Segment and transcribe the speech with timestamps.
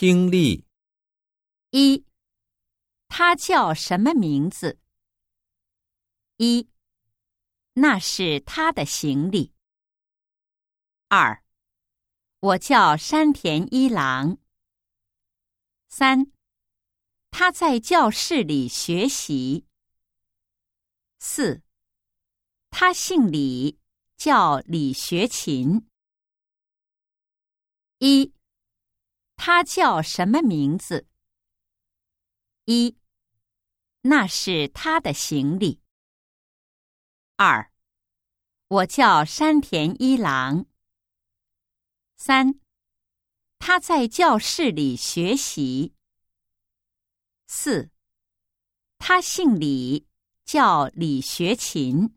[0.00, 0.64] 听力
[1.72, 2.06] 一，
[3.06, 4.80] 他叫什么名字？
[6.38, 6.70] 一，
[7.74, 9.52] 那是他的行李。
[11.08, 11.44] 二，
[12.38, 14.38] 我叫山田一郎。
[15.90, 16.32] 三，
[17.30, 19.66] 他在教室里学习。
[21.18, 21.60] 四，
[22.70, 23.78] 他姓李，
[24.16, 25.86] 叫李学勤。
[27.98, 28.32] 一，
[29.42, 31.06] 他叫什么名字？
[32.66, 32.98] 一，
[34.02, 35.80] 那是他的行李。
[37.36, 37.72] 二，
[38.68, 40.66] 我叫山田一郎。
[42.18, 42.60] 三，
[43.58, 45.94] 他在教室里学习。
[47.46, 47.90] 四，
[48.98, 50.06] 他姓李，
[50.44, 52.14] 叫李学勤。